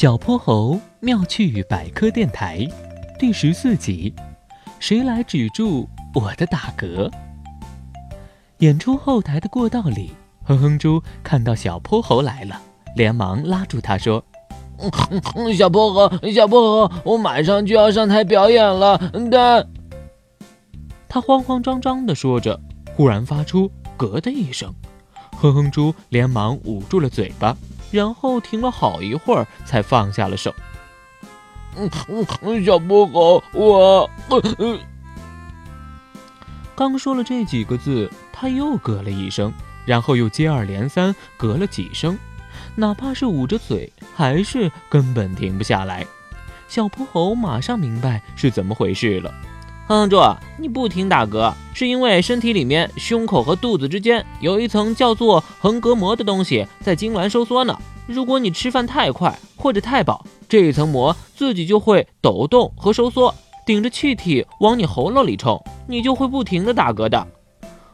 [0.00, 2.64] 小泼猴妙趣百科电台
[3.18, 4.14] 第十四集：
[4.78, 7.10] 谁来止住我的打嗝？
[8.58, 10.12] 演出后台的过道里，
[10.44, 12.62] 哼哼猪看到小泼猴来了，
[12.94, 14.24] 连忙拉住他说
[15.58, 18.96] ：“小泼猴，小泼猴，我马上就要上台表演了。”
[19.32, 19.68] 但
[21.08, 22.60] 他慌慌张张地说着，
[22.94, 23.68] 忽然发出
[23.98, 24.72] “咯”的一声，
[25.32, 27.56] 哼哼猪连忙捂住了嘴巴。
[27.90, 30.54] 然后停了好一会儿，才放下了手。
[31.76, 31.88] 嗯
[32.42, 34.10] 嗯，小泼猴，我……
[36.74, 39.52] 刚说了这几个字，他又咯了一声，
[39.84, 42.18] 然后又接二连三咯了几声，
[42.74, 46.06] 哪怕是捂着嘴，还是根本停不下来。
[46.68, 49.32] 小泼猴马上明白是怎么回事了。
[49.88, 50.20] 哼哼猪，
[50.58, 57.74] 你不停打嗝，是因为身体里面胸口和肚子之间有一层叫做横膈膜的东西在痉挛收缩呢。
[58.06, 67.26] 如果你吃饭太快或者太饱，这一层膜自己就会抖动和收缩，顶着气体往你喉咙里冲，你就会不停的打嗝的。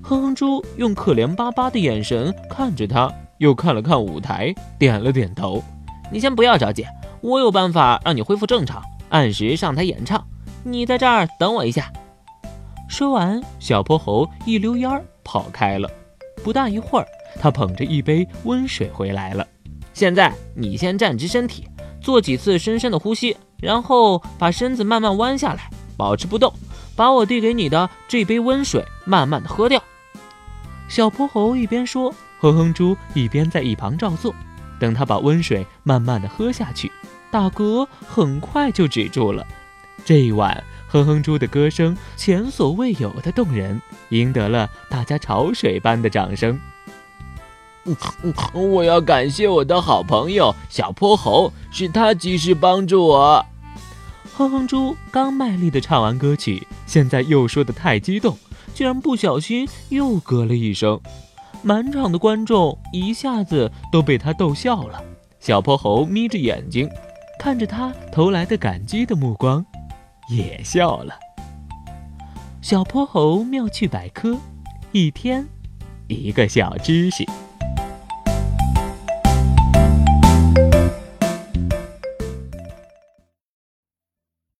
[0.00, 5.60] 哼哼猪用可怜巴巴的眼神看着他，又看了看舞台，点了点头。
[6.12, 6.86] 你先不要着急，
[7.20, 10.24] 我有办法让你恢复正常，按时上台演唱。
[10.62, 11.90] 你在这儿等我一下。
[12.88, 15.88] 说完，小泼猴一溜烟儿跑开了。
[16.42, 17.06] 不大一会儿，
[17.38, 19.46] 他捧着一杯温水回来了。
[19.92, 21.68] 现在你先站直身体，
[22.00, 26.52] 做几次深深的呼吸，然后把身子慢慢弯下来，保持不动，
[26.96, 29.82] 把我递给你的这杯温水慢慢的喝掉。
[30.88, 34.34] 小泼猴一边说，哼哼猪一边在一旁照做。
[34.78, 36.90] 等他把温水慢慢的喝下去，
[37.30, 39.46] 打嗝很快就止住了。
[40.04, 46.58] 这一晚，哼哼猪的歌声前所未有的动人，赢得了大家潮水般的掌声。
[48.52, 53.44] 我要感谢我的好朋友小泼猴，是他及时帮助我。
[54.36, 58.36] 哼哼猪刚卖力的唱完歌曲，现在又说的太激动，
[58.74, 61.00] 居然不小心又咯了一声。
[61.62, 65.02] 满场的观众一下子都被他逗笑了。
[65.40, 66.88] 小泼猴眯着眼睛，
[67.38, 69.64] 看着他投来的感激的目光。
[70.30, 71.14] 也笑了。
[72.62, 74.36] 小泼猴妙趣百科，
[74.92, 75.46] 一天
[76.06, 77.24] 一个小知识。